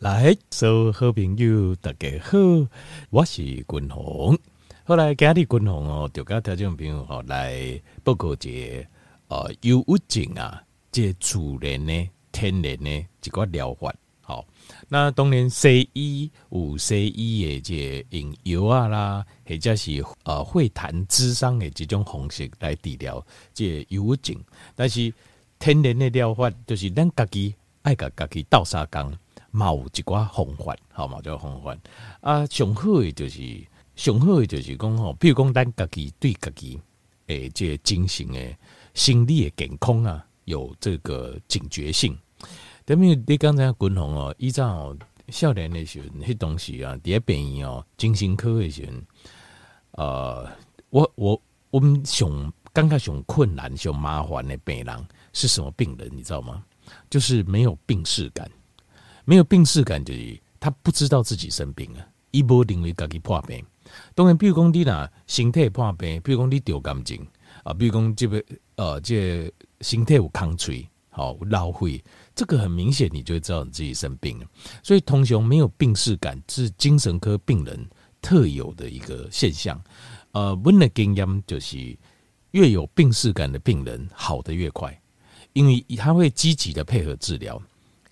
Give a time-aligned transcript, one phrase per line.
[0.00, 2.38] 来，所有好朋友大家好，
[3.10, 4.34] 我是君鸿。
[4.82, 8.86] 后来今日君鸿哦，就甲听众朋友吼来报告一个
[9.28, 13.94] 呃忧郁症啊，这自然的天然的一个疗法。
[14.22, 14.42] 好，
[14.88, 23.22] 那当然西医有西医的这用药啊啦，或者是呃会谈智商的这种方式来治疗
[23.52, 24.34] 这忧郁症。
[24.74, 25.12] 但是
[25.58, 29.12] 天然的疗法就是咱家己爱甲家己斗相共。
[29.50, 31.76] 嘛有一寡方法，好嘛，叫方法
[32.20, 32.46] 啊。
[32.46, 33.66] 上好诶，就是
[33.96, 36.80] 上好诶，就是讲吼，比如讲咱家己对家己
[37.26, 38.56] 诶，这精神诶、
[38.94, 42.16] 心理诶健康啊，有这个警觉性。
[42.84, 44.96] 等于你刚才君鸿哦，依照
[45.28, 49.06] 少年诶时阵，迄东西啊，第一病院哦，精神科诶时阵，
[49.92, 50.48] 呃，
[50.90, 56.10] 我我我们上刚开始上困难、上麻烦的病人是什么病人？
[56.12, 56.64] 你知道吗？
[57.08, 58.50] 就是没有病识感。
[59.30, 63.64] 没有病视感，就是他不知道自己生病了，一波认为自己破病。
[64.12, 67.16] 当然，比如讲你呐，身体破病，比如讲你得癌症
[67.62, 72.02] 啊，比如讲这个呃，这个、身体有空吹，好老灰，
[72.34, 74.46] 这个很明显，你就会知道你自己生病了。
[74.82, 77.88] 所以，通常没有病视感是精神科病人
[78.20, 79.80] 特有的一个现象。
[80.32, 81.96] 呃，我的经验就是，
[82.50, 85.00] 越有病视感的病人好得越快，
[85.52, 87.62] 因为他会积极的配合治疗。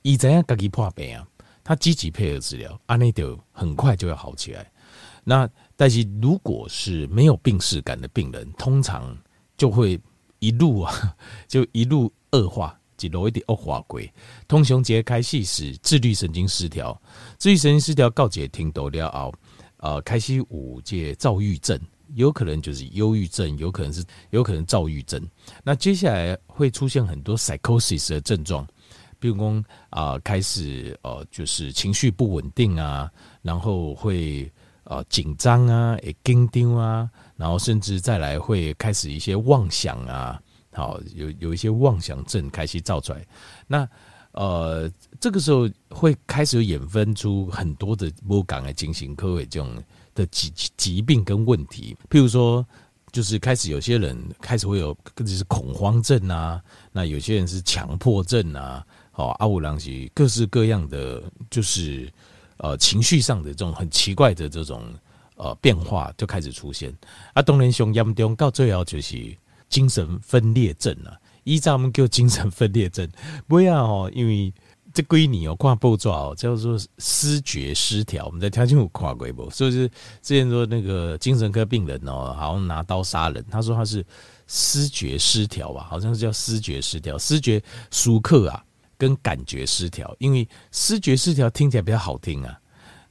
[0.09, 1.28] 以怎样自己破病啊？
[1.62, 4.67] 他积极配合治疗，安内就很快就要好起来。
[5.23, 9.14] 那但是如果是没有病史感的病人，通常
[9.55, 10.01] 就会
[10.39, 11.14] 一路啊，
[11.47, 14.11] 就一路恶化，一路一点恶化鬼。
[14.47, 16.98] 通常节开始是自律神经失调，
[17.36, 19.34] 自律神经失调告解听多了后，
[19.77, 21.79] 呃，开始五届躁郁症，
[22.14, 25.23] 有可能就是忧郁症，有可能是有可能躁郁症。
[25.62, 28.67] 那接下来会出现很多 psychosis 的症状。
[29.19, 33.11] 比如说啊，开始呃，就是情绪不稳定啊，
[33.42, 34.50] 然后会
[34.84, 40.40] 呃紧张啊，会紧张啊，然后甚至再来会开始一些妄想啊，
[40.73, 43.27] 好有有一些妄想症开始造出来。
[43.67, 43.89] 那
[44.33, 49.83] 呃，这个时候会开始有衍生出很多的不感的进行科的这种
[50.14, 51.96] 的疾疾病跟问题。
[52.08, 52.64] 譬如说，
[53.11, 56.62] 就是开始有些人开始会有，就是恐慌症啊，
[56.92, 58.86] 那有些人是强迫症啊。
[59.18, 61.20] 哦，阿五郎是各式各样的，
[61.51, 62.08] 就是
[62.58, 64.84] 呃情绪上的这种很奇怪的这种
[65.34, 66.96] 呃变化就开始出现。
[67.34, 69.36] 啊，当然上严重到最后就是
[69.68, 73.11] 精神分裂症啊，依照我们叫精神分裂症。
[73.48, 74.55] 不要哦，因为
[74.95, 78.24] 这归你哦，挂步骤哦，叫做思觉失调。
[78.27, 79.50] 我们在条件有跨过不？
[79.50, 79.89] 所以是
[80.23, 84.06] 之前说那个精神科病人哦，好像拿刀杀人，他说他是
[84.46, 88.64] 思觉失调吧，好像是叫思觉失调，思觉舒克啊。
[88.98, 92.61] 跟感觉失调，因为思觉失调听起来比较好听啊，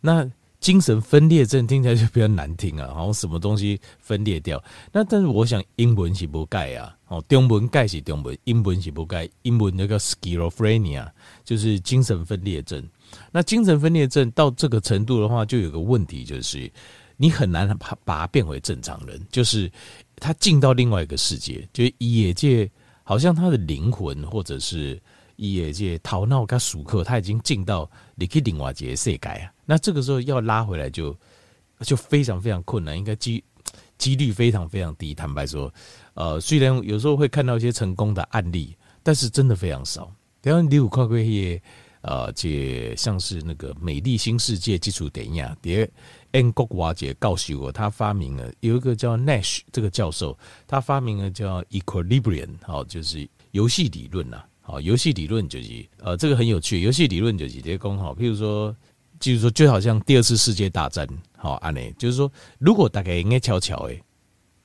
[0.01, 4.61] 那精神分裂症听起来就比较难听啊，好 像什么东西分裂掉。
[4.91, 11.07] 那但是我想英文是不盖啊，哦，中文盖是中文，英文是不盖，英文那个 schizophrenia
[11.45, 12.83] 就是精神分裂症。
[13.31, 16.69] 那精神分裂症到这个程度的话，就有个问题，就是
[17.15, 19.71] 你很难把把它变回正常人，就是
[20.17, 22.69] 他进到另外一个世界，就是业界
[23.03, 24.99] 好像他的灵魂或者是。
[25.37, 29.53] 也这头脑跟熟客，他已经进到你可以另外一个世界啊。
[29.65, 31.15] 那这个时候要拉回来就
[31.81, 33.43] 就非常非常困难，应该机
[33.97, 35.15] 几率非常非常低。
[35.15, 35.73] 坦白说，
[36.13, 40.11] 呃，虽然有时候会看到一些成功的案例，但是真的非常少。
[40.41, 41.61] 比方你有看过一些
[42.01, 45.87] 呃，这像是那个《美丽新世界》基础电影，迭
[46.31, 54.43] 安国瓦杰告诉我，他发明了有一个叫 Nash 这个教授，他发明了叫 Equilibrium，好，就是游戏理论呐。
[54.67, 56.81] 好，游戏理论就是，呃，这个很有趣。
[56.81, 58.75] 游戏理论就是这些功好，譬如说，
[59.17, 61.07] 就是说，就好像第二次世界大战，
[61.37, 62.29] 好，安内，就是说，
[62.59, 64.03] 如果大家应该悄悄诶，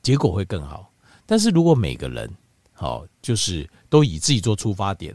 [0.02, 0.90] 结果会更好。
[1.24, 2.28] 但是如果每个人，
[2.72, 5.14] 好，就是都以自己做出发点，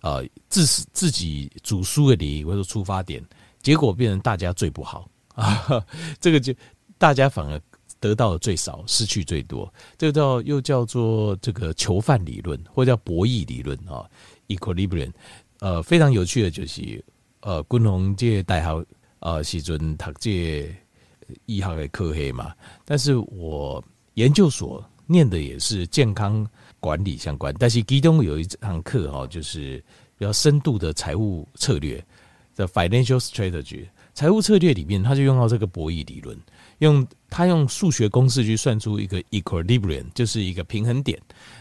[0.00, 3.24] 呃，自自己主输的利益为出发点，
[3.62, 5.64] 结果变成大家最不好啊，
[6.20, 6.52] 这个就
[6.98, 7.60] 大家反而。
[8.00, 14.08] 得到的最少，失去最多，这个叫又叫做这个囚犯理论，或者叫博弈理论啊
[14.48, 15.12] ，equilibrium。
[15.60, 17.04] 呃，非常有趣的就是，
[17.40, 18.86] 呃，君鸿这大学
[19.18, 20.72] 呃时阵读这
[21.46, 22.54] 医学的科黑嘛，
[22.84, 23.82] 但是我
[24.14, 26.48] 研究所念的也是健康
[26.78, 29.82] 管理相关，但是其中有一堂课哈，就是
[30.16, 32.02] 比较深度的财务策略
[32.54, 33.88] 的 financial strategy，
[34.18, 36.36] 财务策略里面，他就用到这个博弈理论。
[36.78, 41.16] 用他用数学公式去算出一个 equilibrium，就是一个平衡点，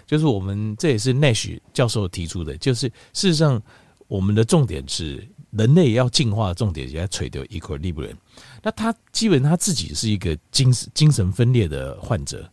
[0.08, 3.62] 就是我们这也是 Nash 教授提出的，就是事实上
[4.08, 8.16] 我们的重点是人类要进化的重点，也在垂掉 equilibrium。
[8.64, 12.52] 那他基本他自己是一个精神精神分裂的患者，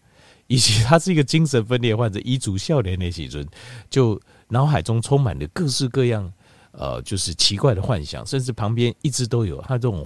[0.48, 3.48] 以及他是一个精神分裂患者，遗族少年的时阵，
[3.88, 6.30] 就脑海中充满了各式各样
[6.76, 10.04] 呃，就是奇怪的幻想，甚至旁边一直都有他这种，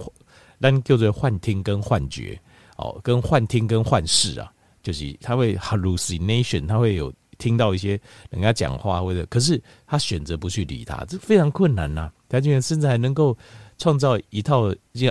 [0.57, 2.39] 那叫做幻听跟幻觉
[2.77, 4.51] 哦，跟幻听跟幻视啊，
[4.81, 7.13] 就是他会 hallucination，他会有。
[7.39, 7.97] 听到一些
[8.31, 13.33] 人家讲话，或者可是他选择不去理他，这非常困难呐、他竟然甚至还能够
[13.77, 14.63] 创造一套，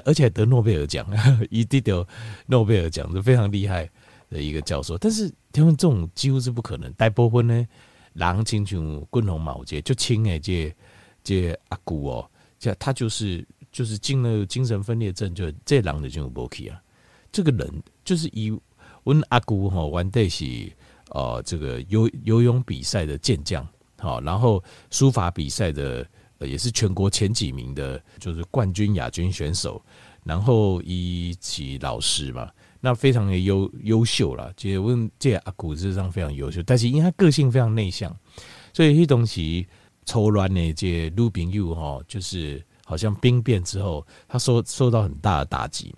[0.05, 1.07] 而且还得诺贝尔奖，
[1.49, 2.07] 一定得
[2.45, 3.89] 诺贝尔奖，是非常厉害
[4.29, 4.99] 的一个教授。
[4.99, 6.93] 但是他们这种几乎是不可能。
[6.93, 7.67] 大部分呢，
[8.13, 10.71] 狼亲像滚红毛这就亲诶，这
[11.37, 16.81] 这阿姑哦，这他就是就是进了精神分裂症，就这狼的这种 body 啊，
[17.31, 18.57] 这个人就是以
[19.05, 20.73] 问阿姑哈玩的是。
[21.11, 23.67] 呃，这个游游泳比赛的健将，
[23.97, 26.07] 好，然后书法比赛的
[26.41, 29.83] 也是全国前几名的，就是冠军、亚军选手，
[30.23, 34.53] 然后以及老师嘛，那非常的优优秀了。
[34.55, 38.15] 其实问这阿古事实上非常优秀，但是因为他个性非常内向，
[38.75, 39.67] 所以这东西
[40.09, 45.95] 抽乱的这女朋友哈，就是好像兵变之后，他受受到很大的打击，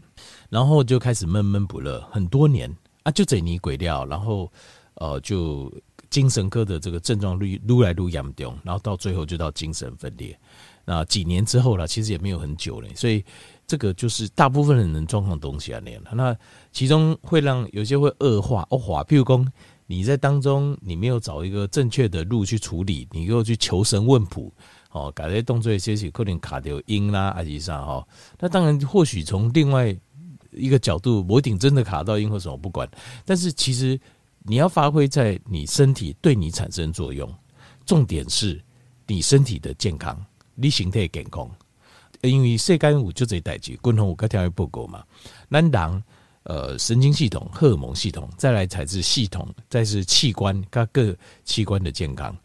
[0.49, 2.69] 然后就开始闷闷不乐，很多年
[3.05, 4.51] 啊，就这泥鬼掉，然后。
[4.95, 5.73] 呃，就
[6.11, 10.39] 精神科的这个症状愈愈来愈严重，然后到最后就到精神分裂。
[10.85, 13.25] 那几年之后了，其实也没有很久了，所以
[13.67, 16.03] 这个就是大部分人的状况东西啊那样。
[16.13, 16.37] 那
[16.71, 19.43] 其中会让有些会恶化恶化，譬如说
[19.91, 24.53] 你在当中你没有找一个正确的路去处理，你又去求神问卜
[24.93, 28.07] 哦，改些动作一些许可能卡掉音啦，阿吉上哈。
[28.39, 29.93] 那当然或许从另外
[30.53, 32.89] 一个角度，不一定真的卡到音或什么不管，
[33.25, 34.01] 但是其实。
[34.43, 37.31] 你要发挥在你身体对你产生作用，
[37.85, 38.59] 重点是
[39.07, 40.19] 你身体的健康，
[40.55, 41.47] 你形态健康。
[42.23, 45.05] 因为世间有就这代志，共同我刚才报告嘛。
[45.47, 46.03] 那当
[46.45, 52.37] 呃神经系统、荷尔蒙系统，再来才是系统，再是器官各个器官的健康。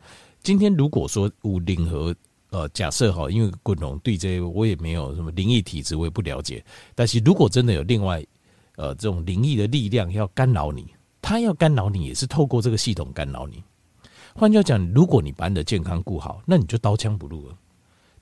[0.41, 2.15] 今天如果说有任何
[2.49, 6.63] 呃假设哈，因为滚龙对这我也没有什么灵异体质，我也不了解。
[6.93, 8.23] 但是如果真的有另外
[8.75, 10.93] 呃这种灵异的力量要干扰你。
[11.27, 13.63] 他要干扰你，也是透过这个系统干扰你。
[14.35, 17.57] 换句话讲，如果你把你的健康顾好，那你就刀枪不入了。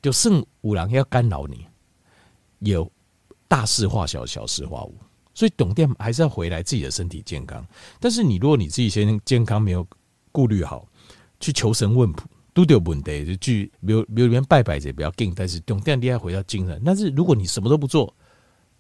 [0.02, 1.68] 就剩五郎要干扰你，
[2.60, 2.90] 有
[3.46, 4.96] 大事化小，小事化无。
[5.34, 7.66] 所以懂店还是要回来自己的身体健康。
[8.00, 9.86] 但是你如果你自己先健康没有
[10.32, 10.88] 顾虑好，
[11.40, 13.26] 去求神问卜，都有问题。
[13.26, 16.82] 就去比如比如里面拜拜者比较劲，但是懂店你要回到精神。
[16.86, 18.14] 但是如果你什么都不做，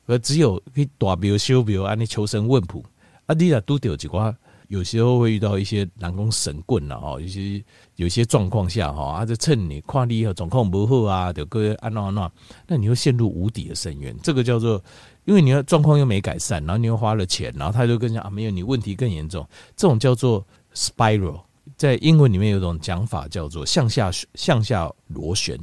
[0.05, 2.83] 而只有去大庙修庙，按你求神问卜。
[3.25, 4.35] 啊，你啊都得有几挂，
[4.67, 7.63] 有时候会遇到一些南宫神棍了哈，有些
[7.95, 12.31] 有些状况下哈，啊，就趁你跨力和状况不好啊，就个安那安那，
[12.67, 14.13] 那你会陷入无底的深渊。
[14.21, 14.83] 这个叫做，
[15.25, 19.47] 因为你的状况又没改善，然后你又花了钱，然后他就跟你讲啊，没有，你问题更严重。
[19.75, 21.41] 这种叫做 spiral，
[21.77, 25.59] 在英文里面有一种讲法叫做向下向下螺旋，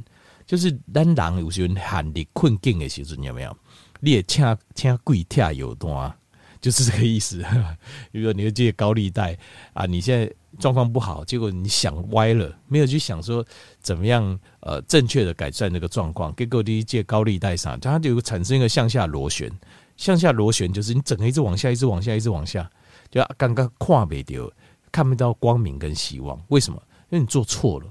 [0.46, 3.56] 就是当人有时候喊你困境的时候，有没有？
[4.00, 6.14] 你也请请跪跳有单。
[6.60, 7.42] 就是这个意思。
[8.12, 9.34] 比如说，你会借高利贷
[9.72, 13.44] 啊，你现在状况不好，结果你想歪了，没有去想说
[13.80, 19.50] 怎么样呃正确的改善那个状况，结果你借高利贷上，它就产生一个向下螺旋。
[19.96, 22.68] 向下螺旋就是你整个一直往下，一直往下，一直往下，
[23.10, 24.50] 就刚刚跨不掉，
[24.90, 26.42] 看不到光明跟希望。
[26.48, 26.82] 为什么？
[27.10, 27.86] 因为你做错了。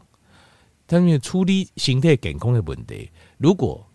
[0.85, 3.85] 但是处理心态健康的问题，如果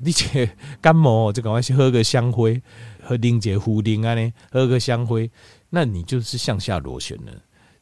[0.00, 0.48] 你且
[0.80, 2.62] 感冒，就赶快去喝个香灰。
[3.02, 5.30] 和凝结壶铃啊呢，喝个香灰，
[5.70, 7.32] 那你就是向下螺旋了。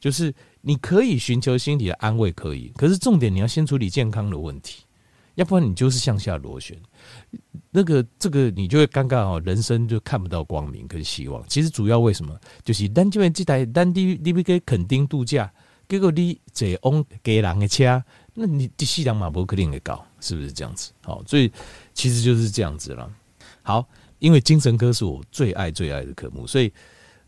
[0.05, 0.31] 就是
[0.61, 4.83] 你可以寻求心理的安慰，可以，可是重点你要先处理健康的问题，
[5.35, 6.77] 要不然你就是向下螺旋。
[7.71, 11.43] 那个这个你就会尴尬哦，人生就看不到光明跟希望。
[11.49, 12.39] 其实主要为什么？
[12.63, 15.51] 就是单这边这台单你你不给垦丁度假，
[15.89, 20.93] 结果你坐往给人的车，那你第四辆马博肯定会搞，是不是这样子？
[21.01, 21.51] 好，所以
[21.95, 23.11] 其实就是这样子了。
[23.63, 23.89] 好。
[24.21, 26.73] 因为精神科是我最爱最爱的科目，所以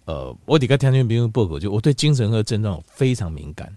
[0.06, 3.70] 呃，我底下听听别人报告，就我对精神科症状非常敏感。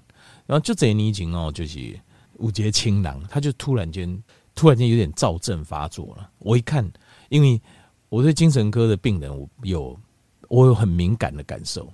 [0.45, 1.99] 然后就这年轻哦，就是
[2.37, 4.23] 五节青囊，他就突然间
[4.55, 6.29] 突然间有点躁症发作了。
[6.39, 6.89] 我一看，
[7.29, 7.61] 因为
[8.09, 9.99] 我对精神科的病人我有
[10.47, 11.91] 我有很敏感的感受，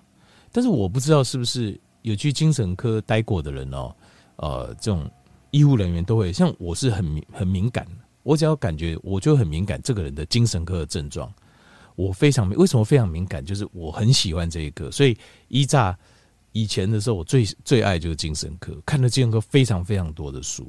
[0.51, 3.95] 但是我不知道是不是有去精神科待过的人哦，
[4.37, 5.09] 呃，这种
[5.51, 7.85] 医护人员都会像我是很敏很敏感。
[8.23, 9.79] 我只要感觉，我就很敏感。
[9.83, 11.31] 这个人的精神科的症状，
[11.95, 13.43] 我非常为什么非常敏感？
[13.43, 15.97] 就是我很喜欢这一个，所以一乍
[16.51, 20.67] 以前的时候，我最最爱就是精神科，看了精神科非常非常多的书。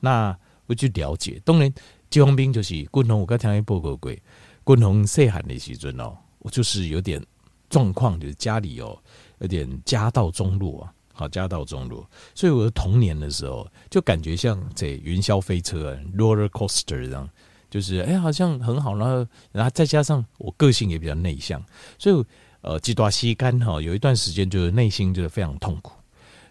[0.00, 0.36] 那
[0.66, 1.40] 我去了解。
[1.44, 1.72] 当然，
[2.10, 7.24] 季方兵就是军宏，我刚听他报告过，军宏细汉的时阵哦，我就是有点
[7.70, 8.98] 状况，就是家里哦
[9.38, 17.28] 有点家道中落啊，好家道中落，所以我的童年的时候就感觉像这云霄飞车啊，roller coaster 这样，
[17.76, 21.62] 就是哎、好像很好，然后然后再加上我个性也比较内向，
[21.98, 22.24] 所以
[22.62, 25.92] 呃，几段时间哈，有一段时间就是内心就是非常痛苦。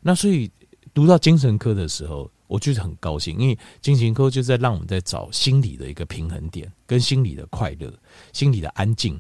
[0.01, 0.51] 那所以
[0.93, 2.29] 读到精神科的时候。
[2.47, 7.91] 我就是很高兴，因为精神科就在让我们在找心理的一个平衡点，跟心理的快乐、
[8.33, 9.19] 心理的安静。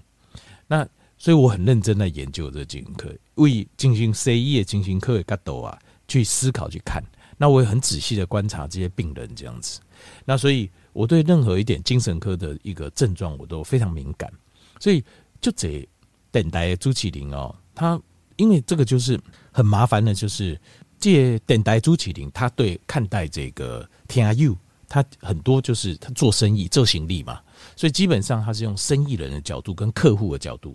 [0.67, 5.75] 那所以我很认真在研究这精神科，为进行 C E 的精神科的角度啊，
[6.07, 7.03] 去思考去看。
[7.35, 9.81] 那我也很仔细的观察这些病人这样子。
[10.23, 14.31] 那所以我对任何一点精神科的一个症状，我都非常敏感。
[14.79, 15.03] 所以
[15.41, 15.87] 就这
[16.31, 18.01] 等待朱启麟哦，他
[18.37, 19.19] 因为这个就是
[19.51, 20.59] 很麻烦的，就是。
[20.97, 27.39] 借等待朱启麟，他对看待这个听 u，他很多就是他做生意做行李嘛，
[27.75, 30.73] 所以基本上他是用生意人的角度跟客户的角度，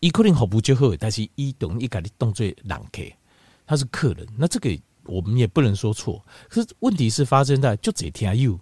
[0.00, 3.02] 一可能好不就好，但是一等一改的动作让客，
[3.66, 8.58] 他是客人，那这个我们也不能说错，可是问题是发生在就这听 u，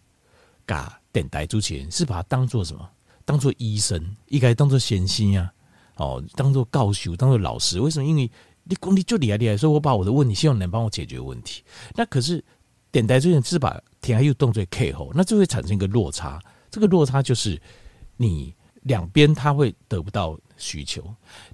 [0.66, 2.88] 嘎电台朱启麟是把他当做什么？
[3.24, 5.52] 当做医生，应该当做先生啊，
[5.96, 8.04] 哦，当做教授，当做老师，为什么？
[8.04, 8.30] 因为
[8.64, 11.62] 你功力就厉害厉害，所以我把我的问题希望能帮我解决问题。
[11.94, 12.44] 那可是
[12.90, 16.40] 电台最近是把天还有动作 K 后，那就会产生一个落差。
[16.70, 17.60] 这个落差就是
[18.16, 21.02] 你两边他会得不到需求。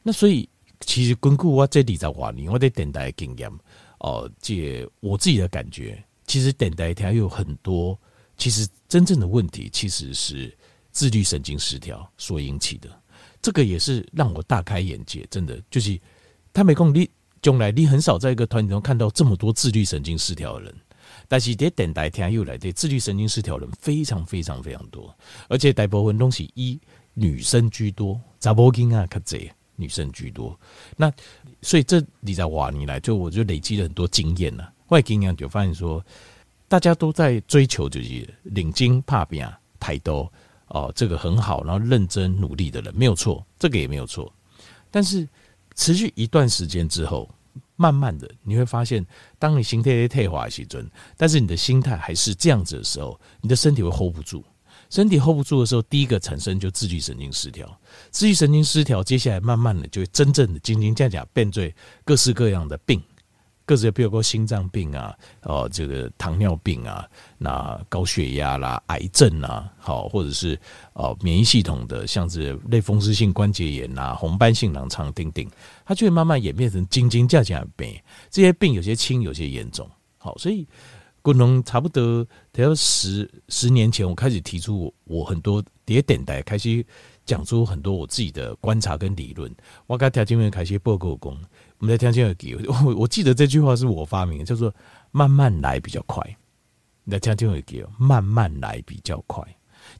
[0.02, 0.48] 那所以
[0.80, 3.50] 其实根据我这里在话你我的电台经验
[3.98, 7.98] 哦，这我自己的感觉，其实电台它有很多，
[8.36, 10.56] 其实真正的问题其实是
[10.92, 12.88] 自律神经失调所引起的。
[13.40, 16.00] 这个也是让我大开眼界，真的就是。
[16.52, 17.06] 他没空，你
[17.42, 20.74] 将来你很少在一个团体中看到这么多自律神经失调的人，
[21.28, 25.14] 但是在等待天又来的自律神经失调人非常非常非常多，
[25.50, 26.80] 而且大部分东西一
[27.12, 30.58] 女生居多，查某囝啊，较侪女生居多。
[30.96, 31.12] 那
[31.60, 36.02] 所以这你在哇，你来就我就累积了很多经验了，外经验就发现说，
[36.68, 40.32] 大家都在追求就是领巾怕病啊，太多
[40.68, 44.32] 哦，这个很好，然后认真努力的人没有错，这个也没有错，
[44.90, 45.28] 但是。
[45.78, 47.28] 持续一段时间之后，
[47.76, 49.04] 慢慢的你会发现，
[49.38, 54.42] 当你心态退化时阵，但是你的心态还是这样子的时候，你的身体会 hold 不住。
[54.88, 57.78] 身体 hold 不住的时候，第一个产生就自律神经失调。
[58.10, 61.70] 自律神经失调，接下来慢慢的就会真正的斤斤计较，变成
[62.06, 63.02] 各式各样的病。
[63.66, 67.04] 各自比如说心脏病啊，哦，这个糖尿病啊，
[67.36, 70.58] 那高血压啦、癌症啊，好，或者是
[70.92, 75.44] 哦免疫系统的，像是类风湿性关节炎呐、红斑性狼疮等等，
[75.84, 77.92] 它就会慢慢演变成斤斤计较病。
[78.30, 79.90] 这些病有些轻，有些严重。
[80.16, 80.66] 好，所以
[81.26, 86.86] 可能差不多得要十十年前，我开始提出我很多点点带，开始
[87.24, 89.52] 讲出很多我自己的观察跟理论。
[89.88, 91.36] 我刚条件面开始报告工。
[91.78, 94.72] 我们在听这个，我我记得这句话是我发明的，叫做
[95.10, 96.22] “慢慢来比较快”。
[97.10, 99.44] 在听这个，慢慢来比较快，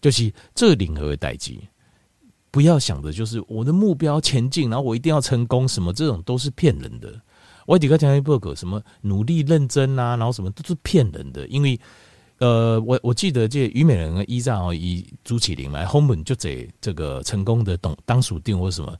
[0.00, 1.68] 就是这领和代际，
[2.52, 7.20] 不要想着就是我的目标前进，然后我一定要成功，什么这种都是骗人的。
[7.66, 11.46] 我底个讲一报告，什么努力认真啊，然后什么都是骗人的。
[11.48, 11.78] 因为
[12.38, 18.96] 呃，我我记得这虞美人依仗哦，以朱启麟来后本就这这个成功的董当属定或什么。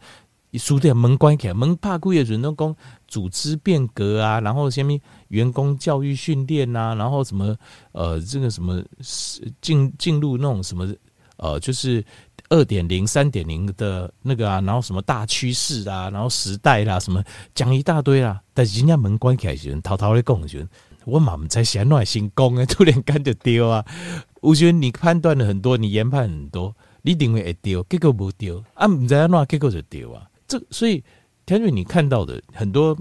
[0.52, 2.75] 书店门关起来，门怕故业主人公
[3.06, 7.54] 组织变革啊，然后下面员工教育训练啊，然后什么
[7.92, 8.82] 呃，这个什么
[9.61, 10.90] 进进入那种什么
[11.37, 12.02] 呃，就是
[12.49, 17.23] 二点零、三点零的那个啊，然后什么大趋势啊，然后时代啦，什么
[17.55, 18.41] 讲一大堆啦。
[18.55, 20.67] 但是人家门关起来时，偷偷的讲时，
[21.05, 23.85] 我嘛不在想哪行功啊， 突然间就丢啊。
[24.41, 30.23] 我觉得你判断了很多，你研判很多，你认为会丢，结果不丢啊，不知道哪结果就丢啊。
[30.47, 31.03] 这所以，
[31.45, 32.97] 田瑞，你看到的很多，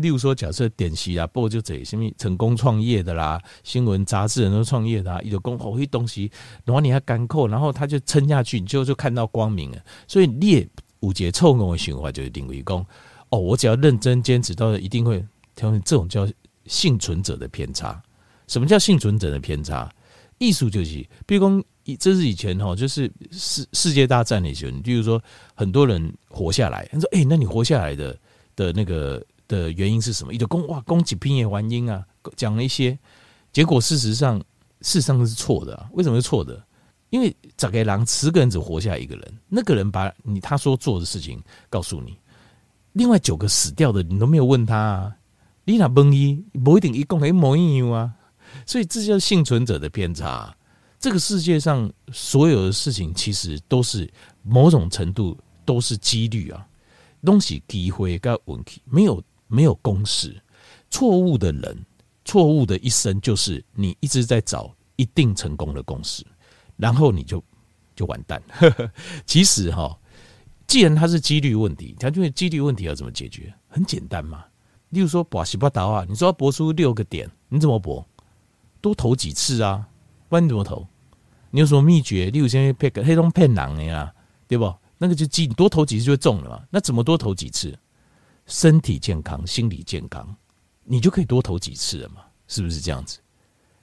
[0.00, 6.30] 例如说，假设点击啊，不就这什么成功创业的啦，新闻杂志人都创业的，有功好一东西，
[6.64, 9.78] 然后你还干扣，然后他就撑下去，你就就看到光明了。
[10.08, 10.68] 所以列
[11.00, 12.84] 五节臭功的循环就是定为功
[13.30, 15.24] 哦，我只要认真坚持，到一定会。
[15.54, 16.28] 田瑞，这种叫
[16.66, 18.02] 幸存者的偏差。
[18.46, 19.90] 什么叫幸存者的偏差？
[20.38, 21.64] 艺术就是，比如说。
[21.98, 25.20] 这是以前哈，就是世世界大战那些人，比如说
[25.56, 28.16] 很多人活下来，他说：“哎，那你活下来的
[28.54, 32.98] 的那个的原因是什么？”一个公哇，攻击拼业原因啊，讲了一些，
[33.52, 34.38] 结果事实上
[34.80, 35.90] 事实上是错的啊。
[35.92, 36.64] 为什么是错的？
[37.10, 42.16] 因为十个人十个人只活下一个人，那个人把你他说做的事情告诉你，
[42.92, 45.16] 另外九个死掉的你都没有问他啊，
[45.64, 48.14] 你那问一不一定一共一模一样啊，
[48.64, 50.56] 所以这叫幸存者的偏差。
[51.00, 54.08] 这个世界上所有的事情，其实都是
[54.42, 56.64] 某种程度都是几率啊，
[57.24, 60.40] 东西机会跟问题，没有没有公式。
[60.90, 61.84] 错误的人，
[62.24, 66.24] 错误的一生，就是你一直在找一定成功的公式，
[66.76, 67.42] 然后你就
[67.94, 68.42] 就完蛋。
[69.26, 69.98] 其实哈，
[70.66, 73.52] 既然它是几率问题，它就是几率问题要怎么解决？
[73.68, 74.44] 很简单嘛。
[74.88, 78.04] 例如说博西巴达啊，你说要博出六个点，你怎么博？
[78.80, 79.86] 多投几次啊？
[80.28, 80.86] 不然你怎么投？
[81.50, 82.30] 你有什么秘诀？
[82.30, 84.12] 例如先骗个黑洞骗狼的呀，
[84.48, 84.74] 对不？
[84.98, 86.64] 那个就几你多投几次就会中了嘛。
[86.70, 87.78] 那怎么多投几次？
[88.50, 90.36] 身体健康，心理健康，
[90.84, 92.22] 你就可以多投几次了嘛？
[92.48, 93.18] 是不是这样子？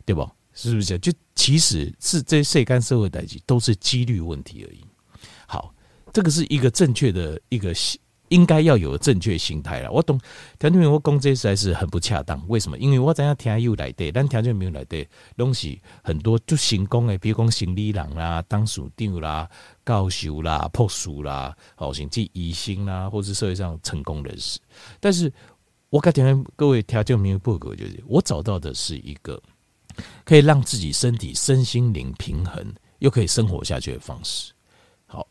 [0.06, 0.32] 对吧？
[0.54, 1.02] 是不是这样？
[1.02, 4.86] 就其实是这些涉干社会代际都是几率问题而已。
[5.48, 5.74] 好，
[6.14, 7.74] 这个是一个正确的一个。
[8.30, 9.92] 应该要有正确心态了。
[9.92, 10.20] 我懂，
[10.60, 12.42] 条件我讲这实在是很不恰当。
[12.48, 12.78] 为什么？
[12.78, 15.06] 因为我怎样听有来的，但条件没有来的
[15.36, 19.50] 东西很多，就成功的，比如讲心理人啦、当署长啦、
[19.86, 24.60] 教授啦、博士啦，好甚至医生啦，或是社会上成功人士。
[25.00, 25.32] 但是
[25.90, 29.42] 我跟听各位条件没有报告，就是我找到的是一个
[30.26, 34.52] 可以让自己身体身心灵平衡，又可以生活下去的方式。
[35.06, 35.26] 好，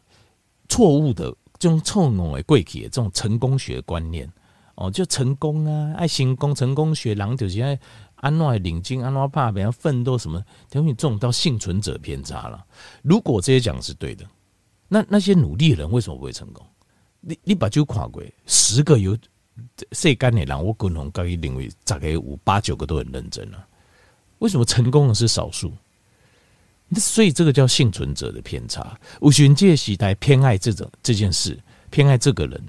[0.69, 1.35] 错误的。
[1.58, 4.30] 这种臭浓的贵气这种成功学观念
[4.76, 7.78] 哦，就成功啊，爱成功，成功学，人就是爱
[8.16, 12.64] 安怎领军，安怎怕别人奋斗什么，等于这种到幸存者偏差了。
[13.02, 14.26] 如果这些讲是对的，
[14.86, 16.64] 那那些努力的人为什么不会成功？
[17.20, 19.16] 你你把就跨过十个有
[19.92, 23.68] 谁干的人，我共同告诉领域，大概五八九个都很认真了，啊。
[24.40, 25.72] 为什么成功的是少数？
[26.95, 28.97] 所以这个叫幸存者的偏差。
[29.21, 31.59] 五旬界时代偏爱这种这件事，
[31.90, 32.64] 偏爱这个人，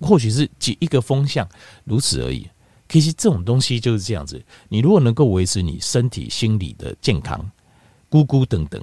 [0.00, 1.46] 或许是几一个风向，
[1.84, 2.48] 如此而已。
[2.88, 4.42] 其实这种东西就是这样子。
[4.70, 7.44] 你如果能够维持你身体、心理的健康，
[8.08, 8.82] 孤孤等等，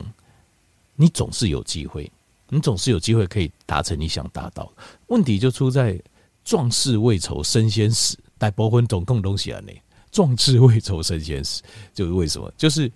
[0.96, 2.12] 你总是有机会，
[2.50, 4.72] 你总是有机会可以达成你想达到。
[5.08, 6.00] 问题就出在
[6.43, 9.74] 壮士未酬身先死，大部分总共东西啊，呢，
[10.12, 12.54] 壮志未酬身先死，就是为什么？
[12.56, 12.91] 就是。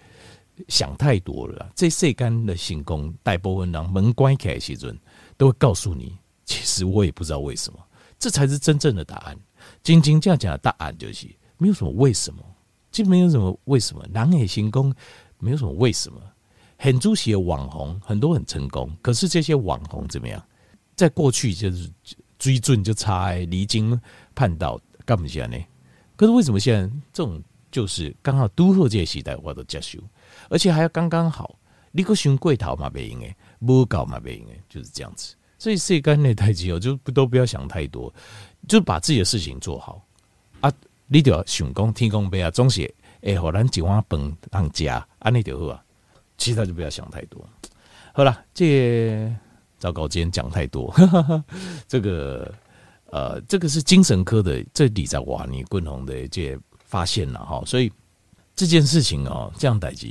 [0.67, 4.97] 想太多了，这世间的成功，大部分人门关起来时阵，
[5.37, 7.79] 都会告诉你，其实我也不知道为什么，
[8.19, 9.37] 这才是真正的答案。
[9.81, 12.41] 真真正正的答案就是没有什么为什么，
[12.91, 14.05] 就没有什么为什么。
[14.13, 14.93] 人的成功
[15.39, 16.19] 没有什么为什么。
[16.77, 20.43] 很多些网红很多很成功，可是这些网红怎么样？
[20.95, 21.89] 在过去就是
[22.37, 23.99] 追准就差，离经
[24.35, 25.57] 叛道，干不起来呢？
[26.15, 27.41] 可是为什么现在这种
[27.73, 29.97] 就是刚好都后这个时代我都接受？
[30.47, 31.57] 而且还要刚刚好，
[31.91, 35.33] 你个选贵头嘛没赢诶，不搞嘛没赢诶，就是这样子。
[35.57, 38.13] 所以世间的代志哦，就不都不要想太多，
[38.67, 40.05] 就把自己的事情做好
[40.61, 40.71] 啊。
[41.07, 45.83] 你就要想讲天公伯啊，总是诶，互咱一碗饭当家，安尼就好啊。
[46.37, 47.43] 其他就不要想太多。
[48.13, 49.35] 好了，这
[49.79, 50.91] 糟糕，今天讲太多。
[50.91, 51.43] 呵呵呵
[51.87, 52.53] 这个
[53.07, 56.55] 呃，这个是精神科的这里在瓦尼共同的这
[56.93, 57.91] 发现了哈，所以。
[58.55, 60.07] 这件事情哦，这样代志，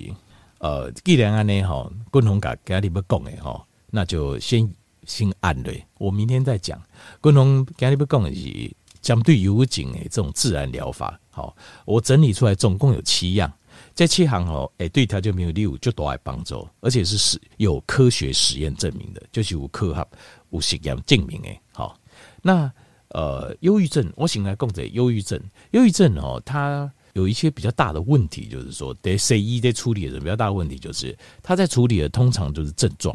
[0.59, 4.69] 呃，既然安尼哈，共同甲家里要讲的哈，那就先
[5.05, 5.87] 先按嘞。
[5.97, 6.77] 我明天再讲。
[7.21, 11.17] 共同家里要讲的是针对幽静的这种自然疗法。
[11.31, 13.51] 好，我整理出来总共有七样，
[13.95, 20.09] 这七行哦，哎，对他就没有例如就多爱帮助，而且是实有科学实验证明的，就是有科学
[20.51, 21.49] 有实验证明的。
[21.73, 21.97] 好，
[22.43, 22.69] 那
[23.13, 26.91] 呃，忧郁症，我醒来讲这忧郁症，忧郁症哦，它。
[27.15, 33.15] 有一些比较大的问题，就是说，得 C 一在处理的比较大的问题，就是他在处理的通常就是症状，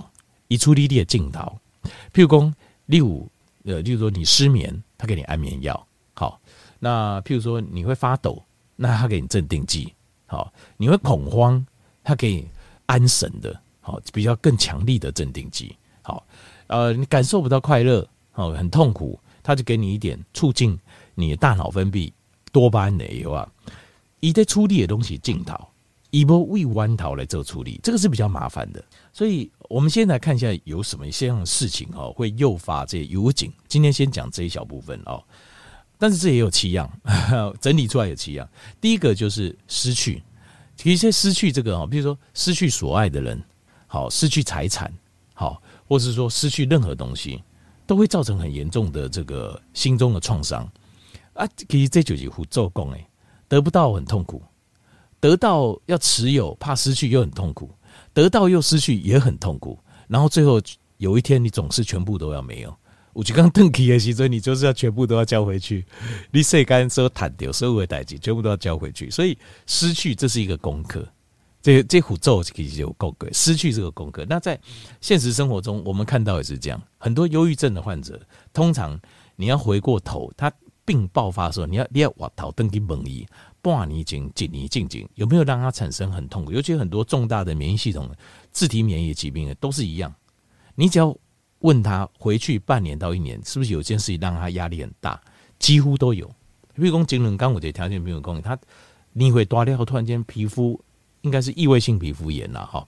[0.50, 1.60] 以处理你的镜头。
[2.14, 2.54] 譬如说，
[2.86, 3.28] 例如
[3.64, 6.40] 呃，例如说你失眠，他给你安眠药，好。
[6.78, 8.40] 那譬如说你会发抖，
[8.76, 9.92] 那他给你镇定剂，
[10.28, 10.54] 好。
[10.78, 11.66] 你会恐慌，
[12.04, 12.48] 他给你
[12.86, 16.24] 安神的，好，比较更强力的镇定剂，好。
[16.68, 20.78] 呃，你感受不到快乐，好，很痛苦，他就给你一点促进
[21.16, 22.12] 你的大脑分泌
[22.52, 23.50] 多巴胺的油啊。
[24.20, 25.56] 以在处理的东西镜头，
[26.10, 28.84] 以不为弯头来做处理，这个是比较麻烦的。
[29.14, 33.50] 所以，我们先来看一下有什么这样的事情哦，会诱发这些幽静。
[33.70, 35.24] 今天先讲这一小部分哦，
[35.98, 36.92] 但是这也有七样，
[37.62, 38.46] 整理出来有七样。
[38.82, 40.22] 第一个就是失去，
[40.76, 43.42] 其实失去这个哦，比如说失去所爱的人，
[43.88, 44.94] 好，失去财产，
[45.34, 47.42] 好，或是说失去任何东西，
[47.88, 50.70] 都会造成很严重的这个心中的创伤
[51.34, 51.48] 啊。
[51.68, 53.08] 其实这就是胡做工诶。
[53.50, 54.44] 得不到很痛苦，
[55.22, 57.72] 得到要持有，怕失去又很痛苦，
[58.14, 60.62] 得到又失去也很痛苦，然后最后
[60.98, 62.78] 有一天你总是全部都要没有。
[63.14, 65.86] 我就刚邓启的时候，你就是要全部都要交回去。
[66.30, 69.10] 你世间所谈掉所有的代志，全部都要交回去。
[69.10, 71.08] 所以失去这是一个功课，
[71.68, 74.26] 这这虎咒其实有功格，失去这个功课。
[74.30, 74.58] 那在
[75.02, 78.18] 现实生活中，我们看到也是这样，很多忧郁症的患者，
[78.54, 78.98] 通常
[79.36, 80.50] 你要回过头，他
[80.86, 83.28] 病爆发的时候，你要你要往头登记猛医，
[83.62, 86.54] 半年前几年静静，有没有让他产生很痛苦？
[86.54, 88.10] 尤其很多重大的免疫系统、
[88.54, 90.16] 自体免疫疾病的都是一样。
[90.74, 91.14] 你只要
[91.60, 95.20] 问他回去半年到一年，是不是有件事情让他压力很大？
[95.60, 96.26] 几乎都有。
[96.76, 98.58] 比如说精神刚我这条件没有功能，他
[99.12, 100.82] 你会多掉，突然间皮肤。
[101.22, 102.88] 应该是异位性皮肤炎了哈？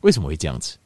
[0.00, 0.78] 为什么会这样子？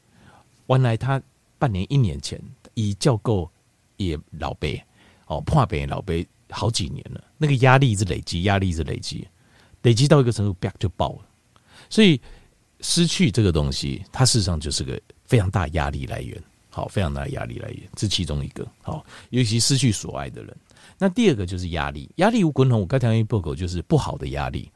[0.66, 1.22] 原来他
[1.58, 2.40] 半年一年前
[2.74, 3.50] 已叫够
[3.96, 4.82] 也老辈
[5.26, 9.26] 哦，破病老辈好几年了，那个压力一直累积，压力一直累积，
[9.82, 11.26] 累积到一个程度，啪就爆了。
[11.88, 12.20] 所以
[12.80, 20.56] 失去这个东西，它事实上就是个非常大压力来源，好，非常大压力来源，这其中一个好，尤其失去所爱的人。
[20.98, 24.70] 那第二个就是压力，压力无滚筒，我刚才一报告就是不好的压力。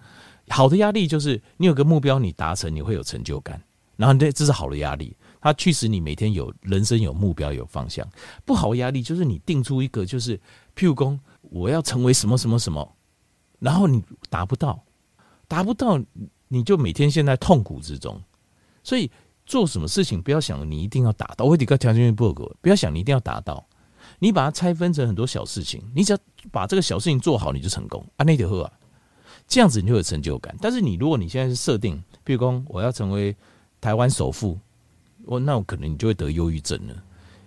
[0.50, 3.62] 好的压力就是你有个目标，你达成你会有成就感，
[3.96, 8.06] 然后这这是好的压力，它驱使你每天有人生有目标有方向。
[8.44, 10.36] 不好压力就是你定出一个就是，
[10.74, 12.96] 譬如说我要成为什么什么什么，
[13.58, 14.82] 然后你达不到，
[15.46, 16.00] 达不到
[16.48, 18.20] 你就每天陷在痛苦之中。
[18.82, 19.10] 所以
[19.44, 23.66] 做什么事情不要想你一定要达到，我得个条件不够，不要想你一定要达到，
[24.18, 26.18] 你把它拆分成很多小事情，你只要
[26.50, 28.04] 把这个小事情做好，你就成功。
[28.16, 28.72] 啊，那就好啊。
[29.48, 33.34] 这样子你就有成就感，但是你如果你现在是设定，比如说我要成为
[33.80, 34.58] 台湾首富，
[35.24, 36.94] 我那我可能你就会得忧郁症了，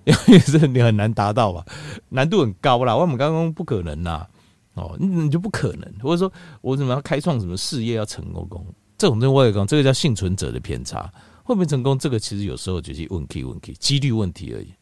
[0.06, 1.64] 因为这你很难达到吧，
[2.10, 2.98] 难度很高啦。
[2.98, 4.26] 我们刚刚不可能呐，
[4.74, 8.66] 哦，你就不可能，或者说我怎么要开创什么事业要成功，
[8.98, 11.08] 这种东西我也讲，这个叫幸存者的偏差，
[11.44, 11.96] 会不会成功？
[12.00, 14.74] 这个其实有时候就是问题问题，几率问题而已。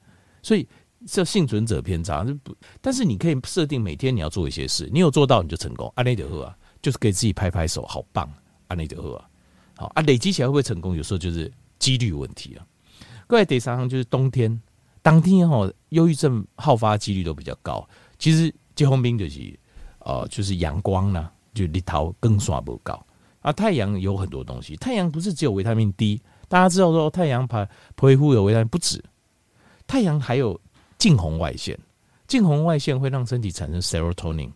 [0.42, 0.66] 所以
[1.06, 6.56] 叫幸存者偏差就不，但是你可以设定每天你要做一些事，你有做到你就成功，阿内德赫啊。
[6.82, 8.32] 就是给自己拍拍手，好棒，
[8.68, 9.24] 安内德赫，
[9.76, 10.96] 好啊，累积起来会不会成功？
[10.96, 12.66] 有时候就是几率问题啊。
[13.28, 14.60] 各位第三行就是冬天，
[15.02, 17.88] 当天哈，忧郁症好发几率都比较高。
[18.18, 19.60] 其实结红兵就是
[20.00, 23.06] 呃，就是阳光呢，就日头更刷不高
[23.42, 23.54] 啊。
[23.54, 27.64] 太阳有很多东西，太阳不是只有维他命 D，大家知道说太阳怕
[27.96, 29.04] 皮肤有维他命不止，
[29.86, 30.60] 太阳还有
[30.98, 31.78] 近红外线，
[32.28, 34.52] 近红外线会让身体产生 serotonin。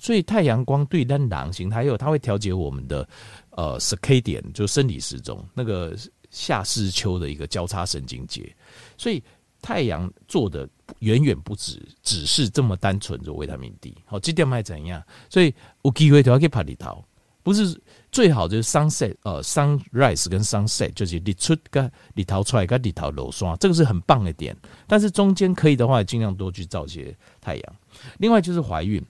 [0.00, 3.06] 所以太阳光对单狼形，还有它会调节我们的
[3.50, 5.94] 呃 circadian 就生理时钟，那个
[6.30, 8.50] 夏至秋的一个交叉神经节。
[8.96, 9.22] 所以
[9.60, 10.66] 太阳做的
[11.00, 13.94] 远远不止只是这么单纯的维他命 D。
[14.06, 15.02] 好，这点还怎样？
[15.28, 17.04] 所以有机会都要去拍日头，
[17.42, 17.78] 不是
[18.10, 24.56] 最好就是 sunset 呃 sunrise 跟 sunset 就是日出跟日头出来跟日头落山，这个是很棒的点。
[24.86, 27.76] 但是中间可以的话，尽量多去照些太阳。
[28.18, 29.04] 另外就是怀孕。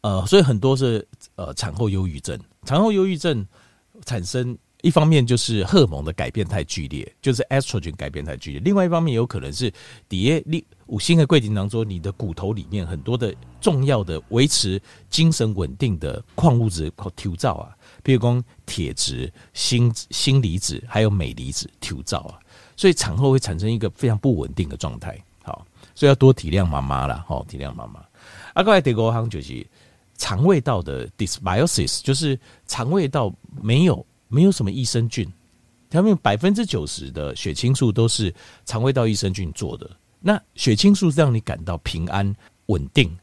[0.00, 1.06] 呃，所以很多是
[1.36, 3.46] 呃产后忧郁症，产后忧郁症
[4.04, 9.72] 产生一方面就是荷尔蒙的改变太剧烈，就是 estrogen 改变太剧烈；另外一方面有可能是
[10.08, 22.38] 底下你五星的柜顶当中，你的骨头里面很多的重要的维持精神稳定的矿物质跳蚤啊，比如说铁质、锌、锌离子还有镁离子跳蚤啊，
[22.76, 25.18] 所以产后会产生一个非常不稳定的状态。
[25.42, 28.04] 好，所以要多体谅妈妈啦，好体谅妈妈。
[28.54, 29.66] 啊，过来第五项就是
[30.16, 35.30] 肠胃道的 dysbiosis，就是肠胃道没有没有什么益生菌，
[35.90, 38.32] 他们百分之九十的血清素都是
[38.64, 39.90] 肠胃道益生菌做的。
[40.20, 42.34] 那血清素是让你感到平安、
[42.66, 43.14] 稳定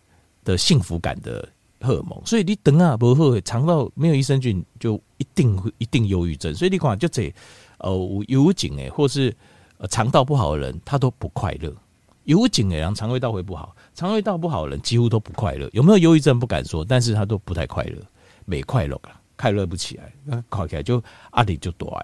[0.44, 1.48] 的幸福感的
[1.80, 6.54] 荷尔蒙，所以你等啊不会肠道没有益生菌，就一定会一定忧郁症。
[6.54, 7.34] 所以你看，就这
[7.80, 9.36] 呃有紧诶，或是
[9.78, 11.74] 呃肠道不好的人，他都不快乐。
[12.26, 13.76] 有紧诶，然后肠胃道会不好。
[13.94, 18.02] 肠胃道不好的人几乎都不快乐，有没有忧郁症不敢说，但是他都不太快乐，
[18.46, 21.04] 没快乐啊，快乐不起来，那考起来就
[21.36, 22.02] 压力就多。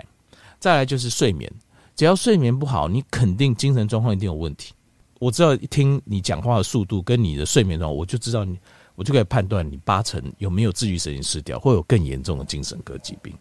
[0.59, 1.51] 再来就是睡眠，
[1.95, 4.73] 只要睡眠不好，你肯定精神状况一定有问题。
[5.19, 8.59] 我知道一听你讲话的速度跟你的睡眠状况，我就知道你，
[8.95, 13.33] 我就可以判断你八成有没有自愈神经失调，或有更严重的精神科疾病。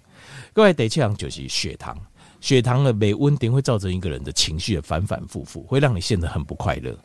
[0.52, 1.94] 各位第七项就是血糖，
[2.40, 6.96] 血糖的没稳定会造成一个人的情绪的反反复复，会让你陷得很不快乐。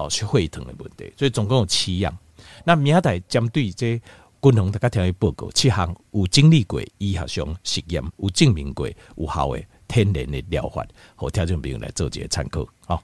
[0.00, 2.16] 哦，是沸腾的问题，所以总共有七样。
[2.64, 4.00] 那明仔针对这
[4.42, 12.66] 均衡大家听一报告，七项有经历过医学上实验，有证明过有效的天然的疗法，和，听众朋友来做一个参考。
[12.86, 13.02] 好。